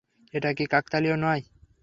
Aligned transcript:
এটা 0.33 0.49
কি 0.57 0.65
কাকতালীয় 0.65 1.17
না? 1.17 1.31